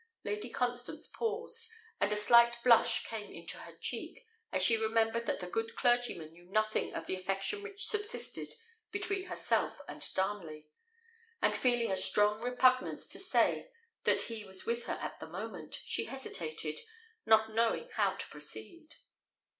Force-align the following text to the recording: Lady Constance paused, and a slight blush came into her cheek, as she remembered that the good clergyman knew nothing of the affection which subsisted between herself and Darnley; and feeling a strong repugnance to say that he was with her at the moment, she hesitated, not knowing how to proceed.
Lady 0.23 0.49
Constance 0.49 1.05
paused, 1.05 1.69
and 1.99 2.11
a 2.11 2.15
slight 2.15 2.55
blush 2.63 3.05
came 3.05 3.31
into 3.31 3.59
her 3.59 3.77
cheek, 3.77 4.25
as 4.51 4.63
she 4.63 4.75
remembered 4.75 5.27
that 5.27 5.39
the 5.41 5.45
good 5.45 5.75
clergyman 5.75 6.31
knew 6.31 6.45
nothing 6.45 6.91
of 6.95 7.05
the 7.05 7.13
affection 7.13 7.61
which 7.61 7.85
subsisted 7.85 8.55
between 8.89 9.25
herself 9.25 9.79
and 9.87 10.11
Darnley; 10.15 10.65
and 11.39 11.55
feeling 11.55 11.91
a 11.91 11.95
strong 11.95 12.41
repugnance 12.41 13.05
to 13.09 13.19
say 13.19 13.69
that 14.03 14.23
he 14.23 14.43
was 14.43 14.65
with 14.65 14.85
her 14.85 14.97
at 14.99 15.19
the 15.19 15.27
moment, 15.29 15.79
she 15.85 16.05
hesitated, 16.05 16.79
not 17.27 17.53
knowing 17.53 17.87
how 17.93 18.15
to 18.15 18.25
proceed. 18.25 18.95